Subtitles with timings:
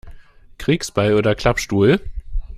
[0.57, 1.99] Kriegsbeil oder Klappstuhl?